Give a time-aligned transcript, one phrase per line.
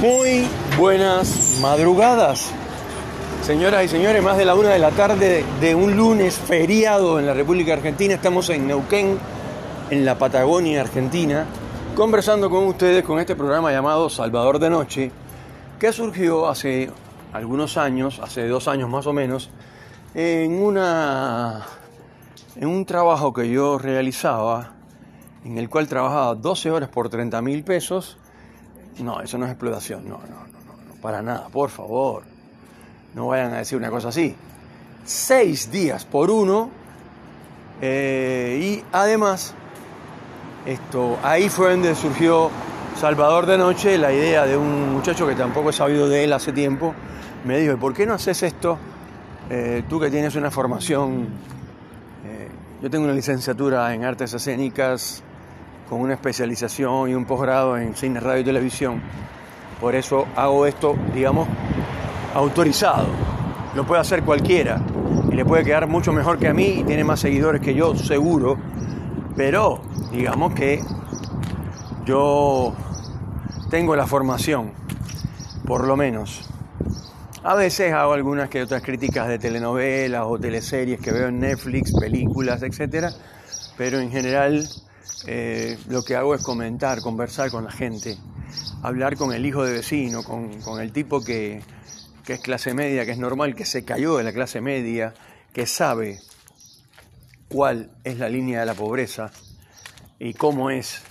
[0.00, 2.52] Muy buenas madrugadas.
[3.40, 7.24] Señoras y señores, más de la una de la tarde de un lunes feriado en
[7.24, 8.12] la República Argentina.
[8.12, 9.18] Estamos en Neuquén,
[9.88, 11.46] en la Patagonia Argentina,
[11.94, 15.10] conversando con ustedes con este programa llamado Salvador de Noche,
[15.80, 16.90] que surgió hace
[17.32, 19.48] algunos años, hace dos años más o menos,
[20.14, 21.62] en, una,
[22.54, 24.74] en un trabajo que yo realizaba,
[25.42, 28.18] en el cual trabajaba 12 horas por 30 mil pesos.
[29.00, 32.22] No, eso no es explotación, no, no, no, no, para nada, por favor.
[33.14, 34.34] No vayan a decir una cosa así.
[35.04, 36.70] Seis días por uno.
[37.80, 39.54] eh, y además,
[40.64, 42.50] esto, ahí fue donde surgió
[42.98, 46.52] Salvador de Noche, la idea de un muchacho que tampoco he sabido de él hace
[46.52, 46.94] tiempo.
[47.44, 48.78] Me dijo, ¿y por qué no haces esto?
[49.50, 51.28] Eh, tú que tienes una formación,
[52.24, 52.48] eh,
[52.82, 55.22] yo tengo una licenciatura en artes escénicas
[55.88, 59.00] con una especialización y un posgrado en cine, radio y televisión.
[59.80, 61.48] Por eso hago esto, digamos,
[62.34, 63.06] autorizado.
[63.74, 64.80] Lo puede hacer cualquiera
[65.30, 67.94] y le puede quedar mucho mejor que a mí y tiene más seguidores que yo,
[67.94, 68.56] seguro.
[69.36, 70.82] Pero digamos que
[72.04, 72.74] yo
[73.70, 74.72] tengo la formación,
[75.66, 76.48] por lo menos.
[77.42, 81.92] A veces hago algunas que otras críticas de telenovelas o teleseries que veo en Netflix,
[81.96, 83.12] películas, etcétera,
[83.76, 84.66] pero en general
[85.26, 88.16] eh, lo que hago es comentar, conversar con la gente,
[88.82, 91.62] hablar con el hijo de vecino, con, con el tipo que,
[92.24, 95.14] que es clase media, que es normal, que se cayó de la clase media,
[95.52, 96.18] que sabe
[97.48, 99.30] cuál es la línea de la pobreza
[100.18, 101.02] y cómo es.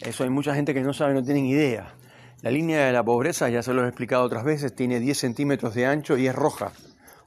[0.00, 1.94] Eso hay mucha gente que no sabe, no tienen idea.
[2.42, 5.74] La línea de la pobreza, ya se lo he explicado otras veces, tiene 10 centímetros
[5.74, 6.72] de ancho y es roja,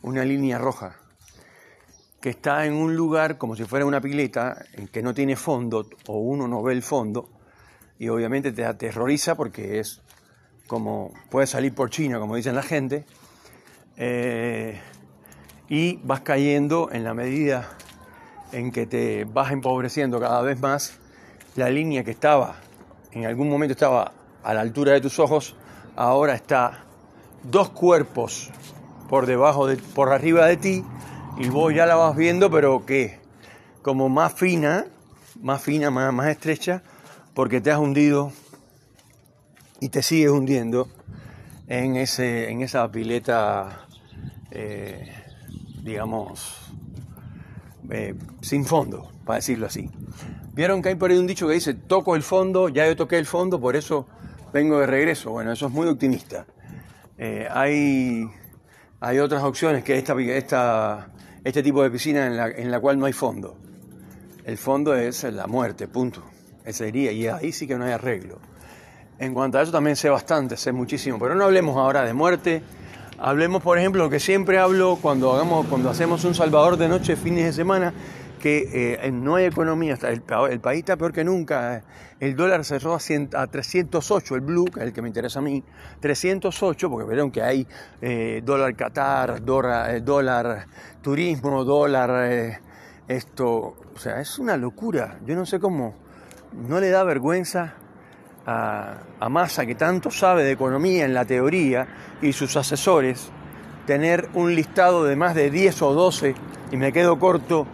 [0.02, 0.96] una línea roja,
[2.22, 5.90] que está en un lugar como si fuera una pileta, en que no tiene fondo
[6.08, 7.30] o uno no ve el fondo
[7.98, 10.02] y obviamente te aterroriza porque es
[10.68, 13.06] como puede salir por China, como dicen la gente,
[13.98, 14.80] eh,
[15.68, 17.70] y vas cayendo en la medida
[18.52, 20.98] en que te vas empobreciendo cada vez más,
[21.56, 22.56] la línea que estaba,
[23.12, 24.14] en algún momento estaba
[24.44, 25.56] a la altura de tus ojos,
[25.96, 26.86] ahora está
[27.44, 28.50] dos cuerpos
[29.10, 30.86] por debajo de, por arriba de ti,
[31.42, 33.18] y vos ya la vas viendo, pero que
[33.82, 34.86] como más fina,
[35.42, 36.84] más fina, más, más estrecha,
[37.34, 38.32] porque te has hundido
[39.80, 40.88] y te sigues hundiendo
[41.68, 43.88] en, ese, en esa pileta,
[44.52, 45.12] eh,
[45.82, 46.72] digamos,
[47.90, 49.90] eh, sin fondo, para decirlo así.
[50.54, 53.18] Vieron que hay por ahí un dicho que dice, toco el fondo, ya yo toqué
[53.18, 54.06] el fondo, por eso
[54.54, 55.32] vengo de regreso.
[55.32, 56.46] Bueno, eso es muy optimista.
[57.18, 58.28] Eh, hay,
[59.00, 61.08] hay otras opciones que esta, esta,
[61.44, 63.58] este tipo de piscina en la, en la cual no hay fondo.
[64.46, 66.24] El fondo es la muerte, punto.
[66.66, 68.40] Ese sería, y ahí sí que no hay arreglo.
[69.20, 72.64] En cuanto a eso también sé bastante, sé muchísimo, pero no hablemos ahora de muerte.
[73.20, 77.16] Hablemos, por ejemplo, lo que siempre hablo cuando, hagamos, cuando hacemos un Salvador de noche,
[77.16, 77.94] fines de semana,
[78.42, 81.84] que eh, no hay economía, el, país está peor que nunca.
[82.20, 85.40] El dólar cerró a, 100, a 308, el blue, que es el que me interesa
[85.40, 85.64] a mí,
[86.00, 87.68] 308, porque verán que hay
[88.02, 92.60] eh, dólar Qatar, dólar, eh, turismo, dólar eh,
[93.08, 93.76] esto.
[93.96, 95.20] O sea, es una locura.
[95.26, 95.96] Yo no sé cómo
[96.68, 97.76] no le da vergüenza
[98.46, 101.88] a, a Massa, que tanto sabe de economía en la teoría,
[102.22, 103.30] y sus asesores,
[103.86, 106.36] tener un listado de más de 10 o 12,
[106.72, 107.68] y me quedo corto,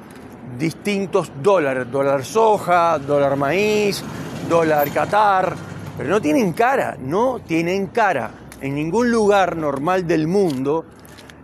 [0.57, 4.03] distintos dólares, dólar soja, dólar maíz,
[4.49, 5.55] dólar Qatar,
[5.97, 8.31] pero no tienen cara, no tienen cara.
[8.61, 10.85] En ningún lugar normal del mundo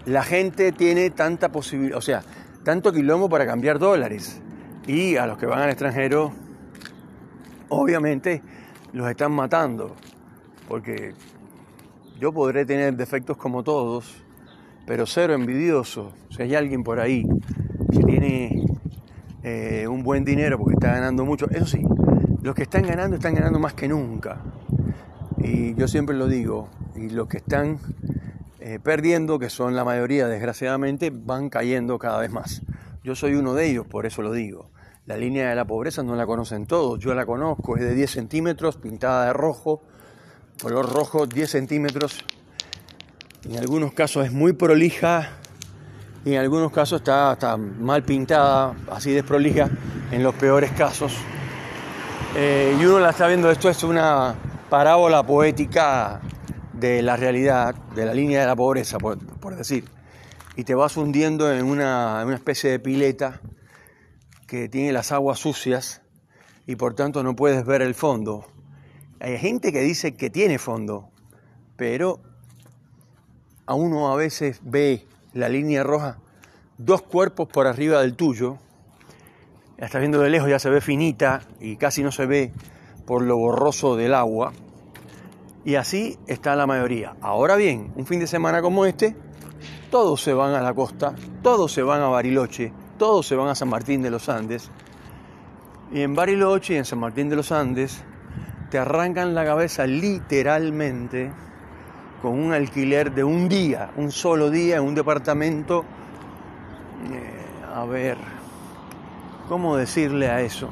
[0.05, 2.23] la gente tiene tanta posibilidad, o sea,
[2.63, 4.41] tanto quilombo para cambiar dólares.
[4.87, 6.33] Y a los que van al extranjero,
[7.69, 8.41] obviamente,
[8.91, 9.95] los están matando,
[10.67, 11.13] porque
[12.19, 14.23] yo podré tener defectos como todos,
[14.85, 16.11] pero cero envidioso.
[16.29, 17.25] Si hay alguien por ahí
[17.91, 18.65] que tiene
[19.43, 21.49] eh, un buen dinero porque está ganando mucho.
[21.49, 21.83] Eso sí,
[22.41, 24.41] los que están ganando están ganando más que nunca.
[25.38, 27.79] Y yo siempre lo digo, y los que están
[28.59, 32.62] eh, perdiendo, que son la mayoría desgraciadamente, van cayendo cada vez más.
[33.03, 34.69] Yo soy uno de ellos, por eso lo digo.
[35.06, 38.09] La línea de la pobreza no la conocen todos, yo la conozco, es de 10
[38.09, 39.81] centímetros, pintada de rojo,
[40.62, 42.23] color rojo, 10 centímetros.
[43.44, 45.39] En algunos casos es muy prolija,
[46.25, 49.69] y en algunos casos está, está, mal pintada, así desprolija,
[50.11, 51.13] en los peores casos.
[52.35, 54.35] Eh, y uno la está viendo, esto es una
[54.69, 56.21] parábola poética
[56.73, 59.85] de la realidad, de la línea de la pobreza, por, por decir.
[60.55, 63.41] Y te vas hundiendo en una, en una especie de pileta
[64.47, 66.01] que tiene las aguas sucias
[66.65, 68.45] y por tanto no puedes ver el fondo.
[69.19, 71.09] Hay gente que dice que tiene fondo,
[71.75, 72.21] pero
[73.65, 76.18] a uno a veces ve la línea roja
[76.77, 78.57] dos cuerpos por arriba del tuyo.
[79.77, 82.53] Estás viendo de lejos, ya se ve finita y casi no se ve
[83.06, 84.53] por lo borroso del agua.
[85.65, 87.15] Y así está la mayoría.
[87.21, 89.15] Ahora bien, un fin de semana como este,
[89.89, 93.56] todos se van a la costa, todos se van a Bariloche, todos se van a
[93.56, 94.69] San Martín de los Andes.
[95.91, 98.03] Y en Bariloche y en San Martín de los Andes
[98.69, 101.31] te arrancan la cabeza literalmente
[102.23, 105.83] con un alquiler de un día, un solo día en un departamento.
[107.11, 108.17] Eh, a ver,
[109.49, 110.69] ¿cómo decirle a eso?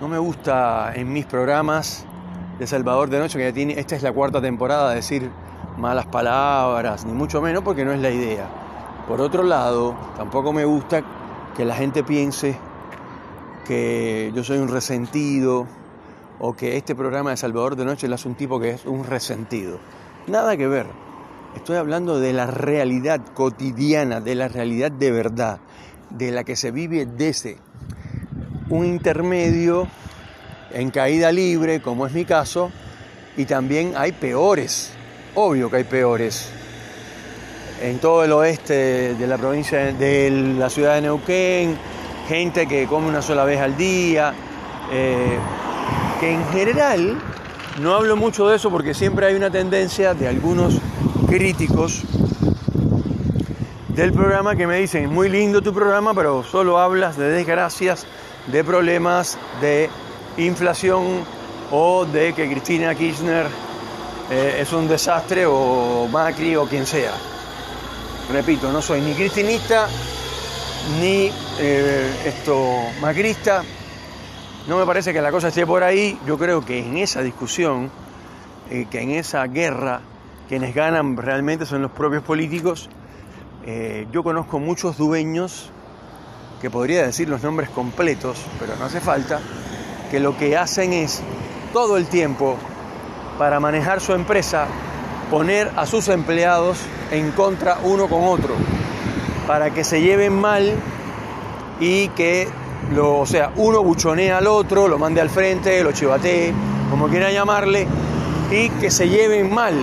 [0.00, 2.06] No me gusta en mis programas
[2.60, 5.28] de Salvador de Noche, que ya tiene, esta es la cuarta temporada, decir
[5.76, 8.46] malas palabras, ni mucho menos porque no es la idea.
[9.08, 11.02] Por otro lado, tampoco me gusta
[11.56, 12.56] que la gente piense
[13.66, 15.66] que yo soy un resentido
[16.40, 19.04] o que este programa de Salvador de Noche le hace un tipo que es un
[19.04, 19.78] resentido.
[20.26, 20.86] Nada que ver.
[21.54, 25.60] Estoy hablando de la realidad cotidiana, de la realidad de verdad,
[26.08, 27.58] de la que se vive desde
[28.70, 29.88] un intermedio
[30.72, 32.70] en caída libre, como es mi caso,
[33.36, 34.92] y también hay peores,
[35.34, 36.48] obvio que hay peores.
[37.82, 41.76] En todo el oeste de la provincia de la ciudad de Neuquén,
[42.28, 44.32] gente que come una sola vez al día,
[44.92, 45.38] eh,
[46.20, 47.18] que en general
[47.80, 50.74] no hablo mucho de eso porque siempre hay una tendencia de algunos
[51.26, 52.02] críticos
[53.88, 58.06] del programa que me dicen, muy lindo tu programa, pero solo hablas de desgracias,
[58.48, 59.88] de problemas, de
[60.36, 61.24] inflación
[61.70, 63.46] o de que Cristina Kirchner
[64.30, 67.12] eh, es un desastre o Macri o quien sea.
[68.30, 69.88] Repito, no soy ni cristinista
[71.00, 72.56] ni eh, esto
[73.00, 73.64] macrista,
[74.68, 76.18] no me parece que la cosa esté por ahí.
[76.26, 77.90] Yo creo que en esa discusión,
[78.70, 80.00] eh, que en esa guerra,
[80.48, 82.88] quienes ganan realmente son los propios políticos.
[83.64, 85.70] Eh, yo conozco muchos dueños,
[86.60, 89.40] que podría decir los nombres completos, pero no hace falta,
[90.10, 91.22] que lo que hacen es
[91.72, 92.56] todo el tiempo
[93.38, 94.66] para manejar su empresa,
[95.30, 96.78] poner a sus empleados
[97.10, 98.54] en contra uno con otro,
[99.46, 100.74] para que se lleven mal
[101.80, 102.48] y que
[102.98, 106.52] o sea, uno buchonea al otro, lo mande al frente, lo chivatee,
[106.90, 107.86] como quiera llamarle,
[108.50, 109.74] y que se lleven mal.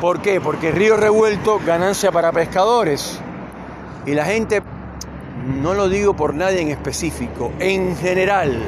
[0.00, 0.40] ¿Por qué?
[0.40, 3.20] Porque río revuelto, ganancia para pescadores.
[4.06, 4.62] Y la gente,
[5.62, 8.60] no lo digo por nadie en específico, en general,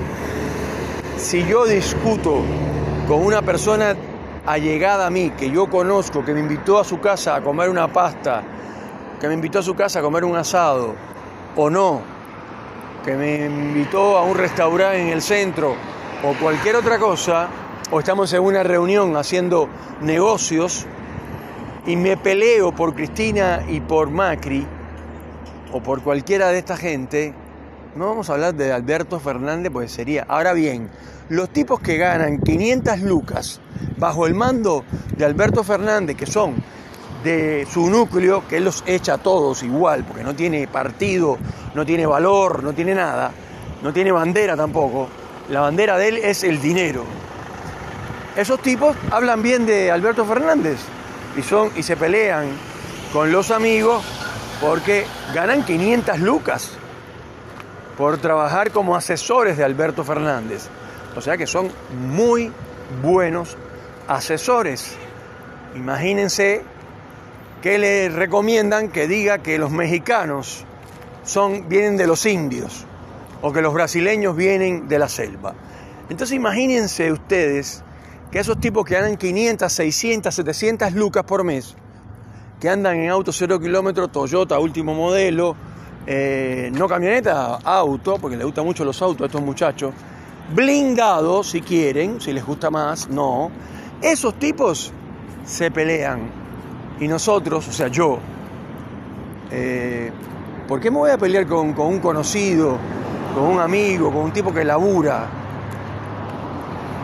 [1.16, 2.42] si yo discuto
[3.08, 3.96] con una persona
[4.46, 7.92] allegada a mí, que yo conozco, que me invitó a su casa a comer una
[7.92, 8.42] pasta,
[9.20, 10.94] que me invitó a su casa a comer un asado,
[11.56, 12.13] o no,
[13.04, 15.74] que me invitó a un restaurante en el centro
[16.24, 17.48] o cualquier otra cosa,
[17.90, 19.68] o estamos en una reunión haciendo
[20.00, 20.86] negocios
[21.86, 24.66] y me peleo por Cristina y por Macri
[25.72, 27.34] o por cualquiera de esta gente,
[27.94, 30.24] no vamos a hablar de Alberto Fernández, pues sería.
[30.26, 30.88] Ahora bien,
[31.28, 33.60] los tipos que ganan 500 lucas
[33.98, 34.84] bajo el mando
[35.16, 36.54] de Alberto Fernández, que son
[37.24, 41.38] de su núcleo, que él los echa a todos igual, porque no tiene partido,
[41.74, 43.32] no tiene valor, no tiene nada,
[43.82, 45.08] no tiene bandera tampoco.
[45.48, 47.04] La bandera de él es el dinero.
[48.36, 50.78] Esos tipos hablan bien de Alberto Fernández
[51.36, 52.48] y, son, y se pelean
[53.12, 54.04] con los amigos
[54.60, 56.72] porque ganan 500 lucas
[57.96, 60.68] por trabajar como asesores de Alberto Fernández.
[61.16, 61.70] O sea que son
[62.10, 62.52] muy
[63.02, 63.56] buenos
[64.08, 64.96] asesores.
[65.74, 66.62] Imagínense
[67.64, 70.66] que le recomiendan que diga que los mexicanos
[71.24, 72.84] son, vienen de los indios
[73.40, 75.54] o que los brasileños vienen de la selva.
[76.10, 77.82] Entonces imagínense ustedes
[78.30, 81.74] que esos tipos que ganan 500, 600, 700 lucas por mes,
[82.60, 85.56] que andan en auto cero kilómetros, Toyota último modelo,
[86.06, 89.94] eh, no camioneta, auto, porque les gustan mucho los autos a estos muchachos,
[90.54, 93.50] blindados si quieren, si les gusta más, no.
[94.02, 94.92] Esos tipos
[95.46, 96.43] se pelean
[97.00, 98.18] y nosotros, o sea, yo,
[99.50, 100.12] eh,
[100.68, 102.78] ¿por qué me voy a pelear con, un conocido,
[103.34, 105.26] con un amigo, con un tipo que labura?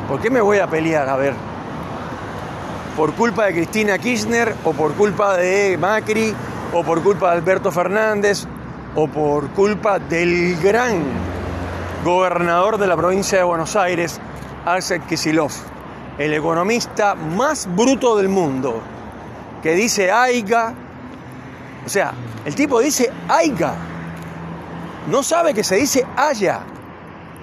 [0.09, 1.09] ¿Por qué me voy a pelear?
[1.09, 1.35] A ver,
[2.97, 6.35] ¿por culpa de Cristina Kirchner o por culpa de Macri
[6.73, 8.47] o por culpa de Alberto Fernández
[8.95, 11.03] o por culpa del gran
[12.05, 14.21] gobernador de la provincia de Buenos Aires,
[14.65, 15.55] Axel Kicillof,
[16.19, 18.81] el economista más bruto del mundo?
[19.63, 20.75] Que dice aiga.
[21.85, 22.13] O sea,
[22.45, 23.75] el tipo dice aiga.
[25.09, 26.61] No sabe que se dice haya.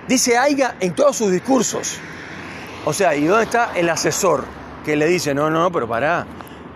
[0.07, 1.99] Dice aiga en todos sus discursos.
[2.85, 4.57] O sea, ¿y dónde está el asesor?
[4.87, 6.25] que le dice, no, no, pero pará,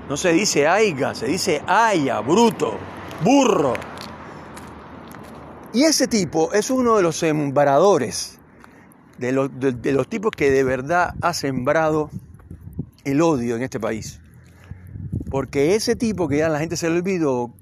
[0.10, 2.78] no se dice aiga, se dice aya, bruto,
[3.24, 3.74] burro.
[5.72, 8.38] Y ese tipo es uno de los sembradores,
[9.18, 12.10] de los, de los tipos que de verdad ha sembrado
[13.06, 14.20] el odio en este país.
[15.32, 17.54] Porque ese tipo que ya la gente se le olvidó,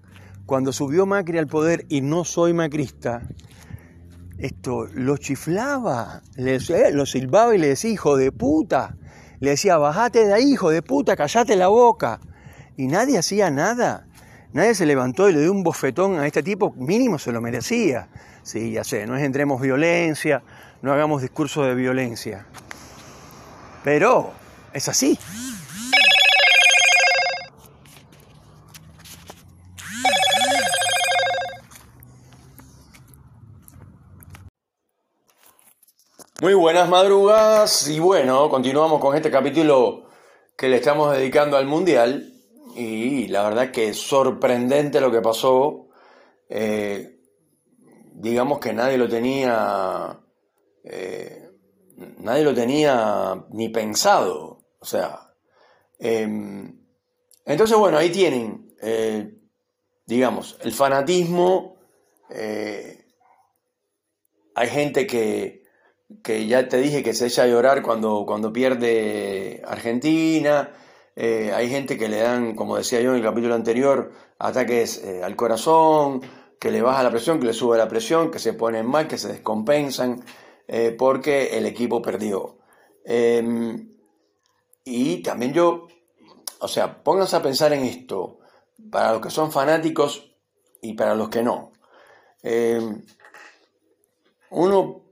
[0.48, 3.22] cuando subió Macri al poder y no soy macrista,
[4.40, 6.60] esto lo chiflaba, eh,
[6.92, 8.96] lo silbaba y le decía, hijo de puta.
[9.40, 12.20] Le decía, bajate de ahí, hijo de puta, callate la boca.
[12.76, 14.08] Y nadie hacía nada.
[14.52, 18.10] Nadie se levantó y le dio un bofetón a este tipo, mínimo se lo merecía.
[18.42, 20.42] Sí, ya sé, no engendremos violencia,
[20.82, 22.48] no hagamos discursos de violencia.
[23.84, 24.34] Pero
[24.74, 25.20] es así.
[36.42, 40.06] Muy buenas madrugadas y bueno, continuamos con este capítulo
[40.56, 42.34] que le estamos dedicando al Mundial
[42.78, 45.90] y la verdad que es sorprendente lo que pasó.
[46.48, 47.20] Eh,
[48.14, 50.18] digamos que nadie lo tenía,
[50.86, 51.50] eh,
[52.20, 54.64] nadie lo tenía ni pensado.
[54.80, 55.34] O sea,
[56.00, 56.80] em,
[57.44, 59.30] entonces bueno, ahí tienen, eh,
[60.06, 61.76] digamos, el fanatismo.
[64.56, 65.59] hay gente que
[66.24, 70.72] que ya te dije que se echa a llorar cuando, cuando pierde Argentina.
[71.16, 75.24] Eh, hay gente que le dan, como decía yo en el capítulo anterior, ataques eh,
[75.24, 76.22] al corazón,
[76.60, 79.18] que le baja la presión, que le sube la presión, que se ponen mal, que
[79.18, 80.24] se descompensan
[80.68, 82.58] eh, porque el equipo perdió.
[83.04, 83.90] Em,
[84.84, 85.88] y también yo,
[86.60, 88.40] o sea, pónganse a pensar en esto,
[88.92, 90.36] para los que son fanáticos
[90.82, 91.72] y para los que no.
[92.42, 93.04] Em,
[94.52, 95.09] uno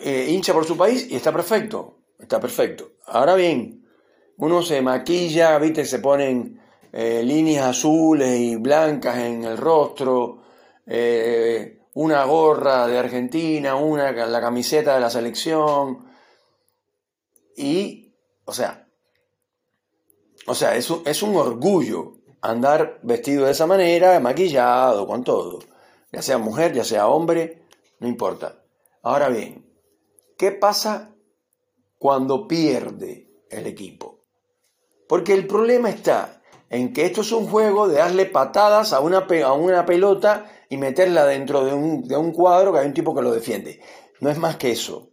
[0.00, 2.92] eh, hincha por su país y está perfecto, está perfecto.
[3.06, 3.86] Ahora bien,
[4.38, 6.60] uno se maquilla, viste, se ponen
[6.92, 10.42] eh, líneas azules y blancas en el rostro,
[10.86, 16.06] eh, una gorra de Argentina, una la camiseta de la selección
[17.56, 18.12] y,
[18.44, 18.88] o sea,
[20.46, 25.60] o sea, es un, es un orgullo andar vestido de esa manera, maquillado, con todo,
[26.12, 27.62] ya sea mujer, ya sea hombre,
[28.00, 28.62] no importa.
[29.02, 29.63] Ahora bien,
[30.36, 31.14] ¿Qué pasa
[31.98, 34.24] cuando pierde el equipo?
[35.08, 39.26] Porque el problema está en que esto es un juego de darle patadas a una,
[39.44, 43.14] a una pelota y meterla dentro de un, de un cuadro que hay un tipo
[43.14, 43.80] que lo defiende.
[44.20, 45.10] No es más que eso.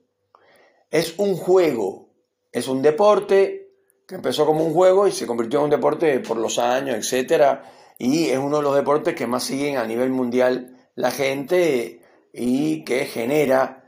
[0.90, 2.10] Es un juego,
[2.52, 3.74] es un deporte
[4.08, 7.60] que empezó como un juego y se convirtió en un deporte por los años, etc.
[7.98, 12.02] Y es uno de los deportes que más siguen a nivel mundial la gente
[12.34, 13.81] y que genera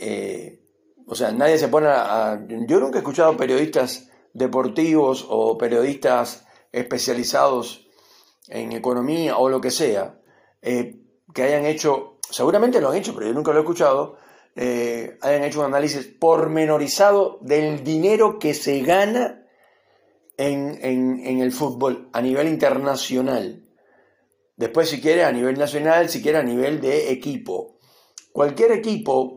[0.00, 0.62] eh,
[1.06, 7.88] o sea, nadie se pone a, Yo nunca he escuchado periodistas deportivos o periodistas especializados
[8.48, 10.20] en economía o lo que sea,
[10.62, 11.00] eh,
[11.32, 14.18] que hayan hecho, seguramente lo han hecho, pero yo nunca lo he escuchado,
[14.54, 19.46] eh, hayan hecho un análisis pormenorizado del dinero que se gana
[20.36, 23.64] en, en, el fútbol a nivel internacional.
[24.56, 27.78] Después, si quiere, a nivel nacional, si quiere, a nivel de equipo.
[28.32, 29.35] Cualquier equipo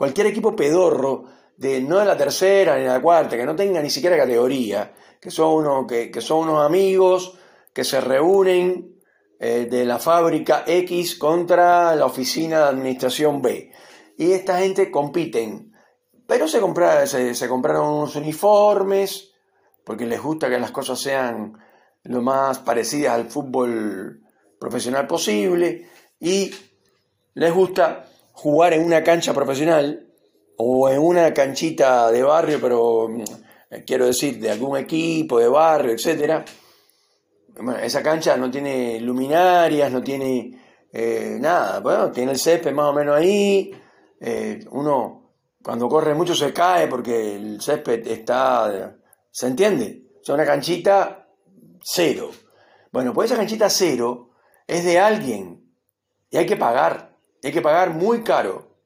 [0.00, 1.26] Cualquier equipo pedorro,
[1.58, 4.94] de, no de la tercera ni de la cuarta, que no tenga ni siquiera categoría,
[5.20, 7.36] que son, uno, que, son unos amigos
[7.74, 8.98] que se reúnen
[9.38, 13.72] eh, de la fábrica X contra la oficina de administración B.
[14.16, 15.74] Y esta gente compiten.
[16.26, 16.62] Pero se,
[17.06, 19.34] se, se compraron unos uniformes,
[19.84, 21.58] porque les gusta que las cosas sean
[22.04, 24.22] lo más parecidas al fútbol
[24.58, 25.90] profesional posible.
[26.18, 26.50] Y
[27.34, 28.06] les gusta
[28.40, 30.08] jugar en una cancha profesional
[30.56, 33.22] o en una canchita de barrio, pero mm,
[33.86, 36.42] quiero decir, de algún equipo de barrio, etc.
[37.82, 40.58] esa cancha no tiene luminarias, no tiene
[40.90, 43.72] eh, nada, bueno, tiene el césped más o menos ahí,
[44.20, 48.96] eh, uno cuando corre mucho se cae porque el césped está,
[49.30, 50.02] ¿se entiende?
[50.22, 51.28] Es una canchita
[51.82, 52.30] cero.
[52.90, 54.30] Bueno, pues esa canchita cero
[54.66, 55.62] es de alguien
[56.30, 57.09] y hay que pagar
[57.42, 58.76] hay que pagar muy caro.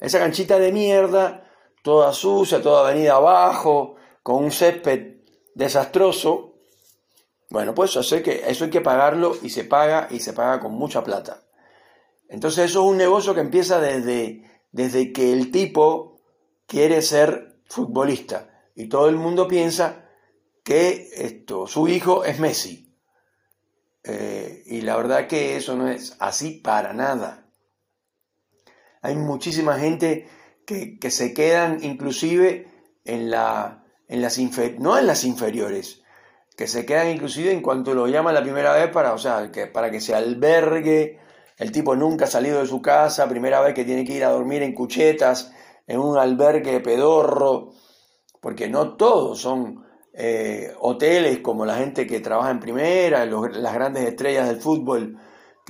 [0.00, 1.50] Esa canchita de mierda,
[1.82, 5.18] toda sucia, toda venida abajo, con un césped
[5.54, 6.54] desastroso.
[7.50, 10.72] Bueno, pues eso, que, eso hay que pagarlo y se paga y se paga con
[10.72, 11.42] mucha plata.
[12.28, 16.20] Entonces eso es un negocio que empieza desde, desde que el tipo
[16.66, 20.08] quiere ser futbolista y todo el mundo piensa
[20.62, 22.96] que esto, su hijo es Messi.
[24.04, 27.39] Eh, y la verdad que eso no es así para nada.
[29.02, 30.28] Hay muchísima gente
[30.66, 32.68] que, se quedan inclusive
[33.04, 34.38] en la, en las
[34.78, 36.02] no en las inferiores,
[36.56, 39.66] que se quedan inclusive en cuanto lo llama la primera vez para, o sea, que,
[39.66, 41.18] para que se albergue,
[41.56, 44.30] el tipo nunca ha salido de su casa, primera vez que tiene que ir a
[44.30, 45.52] dormir en cuchetas,
[45.86, 47.72] en un albergue pedorro,
[48.40, 54.04] porque no todos son eh, hoteles como la gente que trabaja en primera, las grandes
[54.04, 55.18] estrellas del fútbol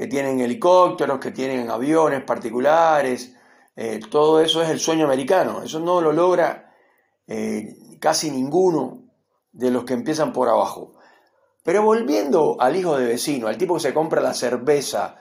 [0.00, 3.36] que tienen helicópteros, que tienen aviones particulares,
[3.76, 6.74] eh, todo eso es el sueño americano, eso no lo logra
[7.26, 9.02] eh, casi ninguno
[9.52, 10.94] de los que empiezan por abajo.
[11.62, 15.16] Pero volviendo al hijo de vecino, al tipo que se compra la cerveza,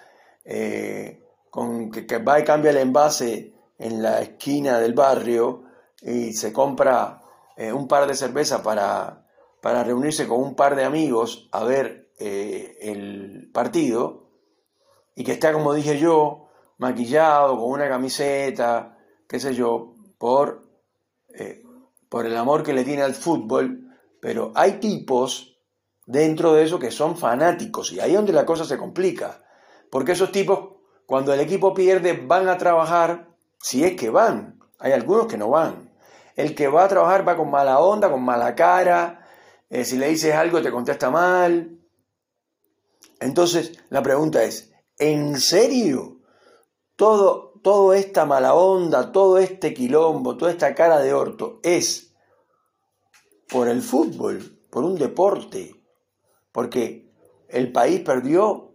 [1.50, 5.64] con, que, va y cambia el envase en la esquina del barrio
[6.02, 7.22] y se compra
[7.58, 9.26] eh, un par de cerveza para,
[9.60, 14.29] para, reunirse con un par de amigos a ver eh, el partido
[15.20, 16.48] y que está, como dije yo,
[16.78, 18.98] maquillado, con una camiseta,
[19.28, 20.62] qué sé yo, por,
[21.34, 21.62] eh,
[22.08, 25.60] por el amor que le tiene al fútbol, pero hay tipos
[26.06, 29.44] dentro de eso que son fanáticos y ahí es donde la cosa se complica,
[29.92, 33.28] porque esos tipos, cuando el equipo pierde, van a trabajar,
[33.62, 35.92] si es que van, hay algunos que no van,
[36.38, 39.28] el que va a trabajar va con mala onda, con mala cara,
[39.70, 41.78] eh, si le dices algo te contesta mal.
[43.20, 44.69] Entonces la pregunta es,
[45.00, 46.20] ¿en serio?
[46.96, 52.14] Todo, toda esta mala onda, todo este quilombo, toda esta cara de orto es
[53.50, 55.76] por el fútbol, por un deporte,
[56.52, 57.12] porque
[57.48, 58.74] el país perdió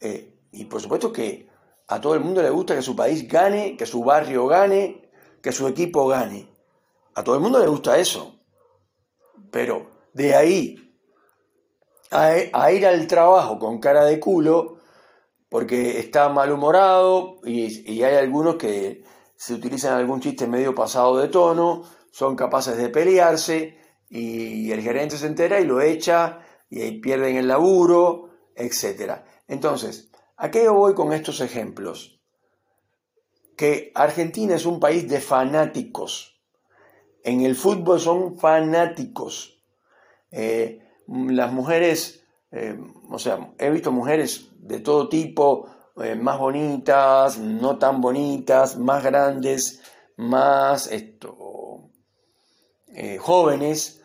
[0.00, 1.48] eh, y por supuesto que
[1.88, 5.10] a todo el mundo le gusta que su país gane, que su barrio gane,
[5.42, 6.48] que su equipo gane.
[7.14, 8.40] A todo el mundo le gusta eso.
[9.50, 10.86] Pero de ahí
[12.10, 14.75] a, ir al trabajo con cara de culo,
[15.48, 19.04] porque está malhumorado y, hay algunos que
[19.36, 25.18] se utilizan algún chiste medio pasado de tono, son capaces de pelearse y el gerente
[25.18, 29.20] se entera y lo echa y ahí pierden el laburo, etc.
[29.46, 32.20] Entonces, ¿a qué voy con estos ejemplos?
[33.56, 36.36] Que Argentina es un país de fanáticos
[37.26, 39.60] en el fútbol son fanáticos.
[40.30, 42.24] Eh, las mujeres,
[42.56, 42.78] eh,
[43.10, 45.68] o sea, he visto mujeres de todo tipo,
[46.02, 49.82] eh, más bonitas, no tan bonitas, más grandes,
[50.16, 51.90] más esto,
[53.18, 54.02] jóvenes,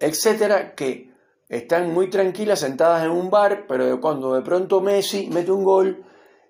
[0.00, 1.12] etcétera, que
[1.48, 6.04] están muy tranquilas sentadas en un bar, pero cuando de pronto Messi mete un gol,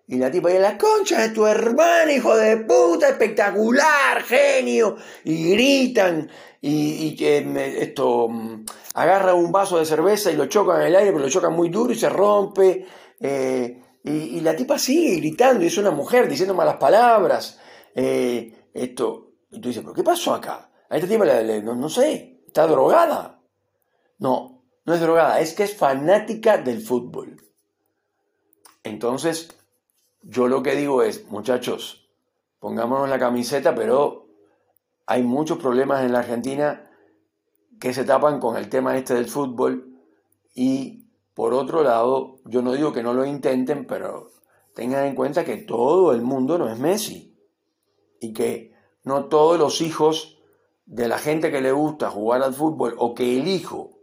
[0.07, 4.97] y la tipa dice, la concha de tu hermana, hijo de puta, espectacular, genio.
[5.25, 6.29] Y gritan
[6.61, 7.39] y, que
[7.81, 11.31] esto mm, agarra un vaso de cerveza y lo chocan en el aire, pero lo
[11.31, 12.87] chocan muy duro y se rompe.
[13.21, 17.61] Eh, y, la tipa sigue gritando y es una mujer diciendo malas palabras.
[17.95, 20.71] Eh, esto, y tú dices, ¿pero qué pasó acá?
[20.91, 23.41] A esta tipa, no, no sé, está drogada.
[24.19, 27.37] No, no es drogada, es que es fanática del fútbol.
[28.83, 29.49] Entonces,
[30.23, 32.09] yo lo que digo es, muchachos,
[32.59, 34.29] pongámonos la camiseta, pero
[35.07, 36.91] hay muchos problemas en la Argentina
[37.81, 39.99] que se tapan con el tema este del fútbol.
[40.55, 44.31] Y por otro lado, yo no digo que no lo intenten, pero
[44.75, 47.37] tengan en cuenta que todo el mundo no es Messi.
[48.21, 50.39] Y que no todos los hijos
[50.87, 53.99] de la gente que le gusta jugar al fútbol o que el hijo,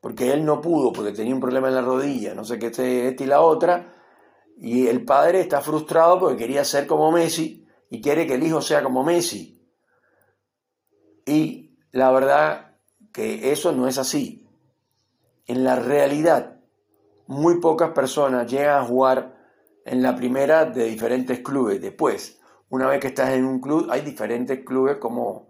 [0.00, 3.08] porque él no pudo porque tenía un problema en la rodilla, no sé qué, este,
[3.08, 3.93] este y la otra,
[4.56, 8.60] y el padre está frustrado porque quería ser como Messi y quiere que el hijo
[8.62, 9.62] sea como Messi.
[11.26, 12.76] Y la verdad
[13.12, 14.48] que eso no es así.
[15.46, 16.60] En la realidad,
[17.26, 19.36] muy pocas personas llegan a jugar
[19.84, 21.80] en la primera de diferentes clubes.
[21.80, 22.40] Después,
[22.70, 25.48] una vez que estás en un club, hay diferentes clubes como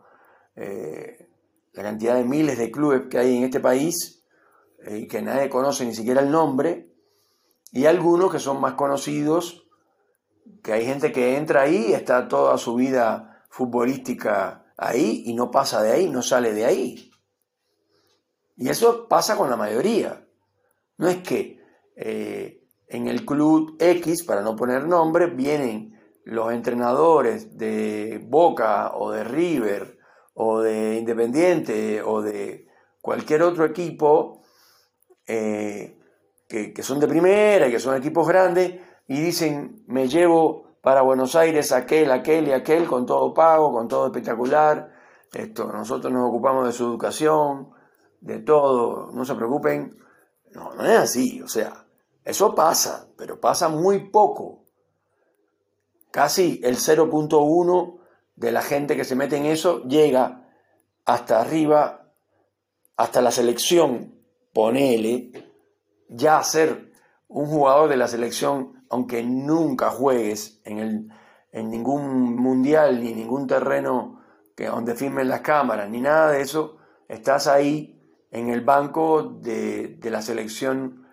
[0.57, 1.29] eh,
[1.73, 4.25] la cantidad de miles de clubes que hay en este país
[4.85, 6.94] eh, y que nadie conoce ni siquiera el nombre
[7.75, 9.67] y algunos que son más conocidos,
[10.63, 15.83] que hay gente que entra ahí está toda su vida futbolística ahí y no pasa
[15.83, 17.11] de ahí, no sale de ahí.
[18.57, 20.25] Y eso pasa con la mayoría.
[20.99, 21.61] No es que
[21.97, 29.11] eh, en el club X, para no poner nombre, vienen los entrenadores de Boca o
[29.11, 29.99] de River
[30.35, 32.69] o de Independiente o de
[33.01, 34.43] cualquier otro equipo
[35.27, 35.99] eh,
[36.73, 41.35] que, son de primera y que son equipos grandes y dicen, me llevo para Buenos
[41.35, 44.93] Aires aquel, aquel y aquel con todo pago, con todo espectacular.
[45.33, 47.71] Esto, nosotros nos ocupamos de su educación,
[48.21, 49.97] de todo, no se preocupen.
[50.53, 51.87] No, no es así, o sea,
[52.25, 54.65] eso pasa, pero pasa muy poco.
[56.11, 57.99] Casi el 0.1
[58.37, 60.49] de la gente que se mete en eso llega
[61.05, 62.05] hasta arriba
[62.97, 64.15] hasta la selección,
[64.53, 65.33] ponele,
[66.09, 66.93] ya ser
[67.29, 71.09] un jugador de la selección, aunque nunca juegues en, el,
[71.53, 74.21] en ningún mundial ni ningún terreno
[74.57, 76.77] que, donde firmen las cámaras, ni nada de eso,
[77.09, 81.07] estás ahí en el banco de, de la selección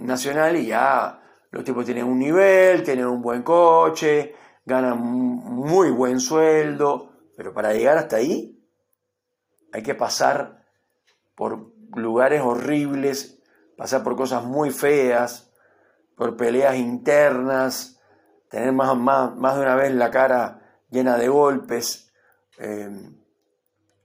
[0.00, 6.20] nacional y ya los tipos tienen un nivel, tienen un buen coche, ganan muy buen
[6.20, 8.62] sueldo, pero para llegar hasta ahí
[9.72, 10.64] hay que pasar
[11.34, 13.33] por lugares horribles,
[13.76, 15.52] pasar por cosas muy feas,
[16.16, 18.00] por peleas internas,
[18.48, 20.60] tener más, más, más de una vez la cara
[20.90, 22.12] llena de golpes,
[22.58, 22.90] eh,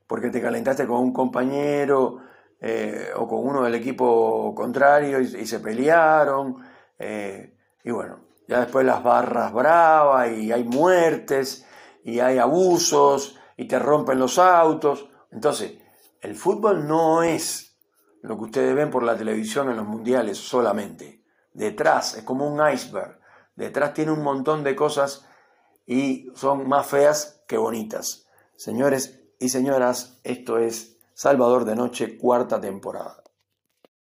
[0.07, 2.17] porque te calentaste con un compañero
[2.59, 6.57] eh, o con uno del equipo contrario y, se pelearon.
[6.97, 11.65] Eh, y bueno, ya después las barras bravas y hay muertes
[12.03, 15.07] y hay abusos y te rompen los autos.
[15.31, 15.77] Entonces,
[16.21, 17.68] el fútbol no es
[18.21, 21.23] lo que ustedes ven por la televisión en los mundiales solamente.
[21.53, 23.19] Detrás es como un iceberg.
[23.55, 25.25] Detrás tiene un montón de cosas
[25.85, 28.27] y son más feas que bonitas.
[28.55, 33.23] Señores y señoras, esto es Salvador de Noche, cuarta temporada.